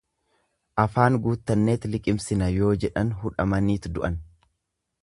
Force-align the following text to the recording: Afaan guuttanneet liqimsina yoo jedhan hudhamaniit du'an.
Afaan 0.83 1.17
guuttanneet 1.27 1.85
liqimsina 1.97 2.49
yoo 2.61 2.73
jedhan 2.87 3.13
hudhamaniit 3.21 3.89
du'an. 3.99 4.19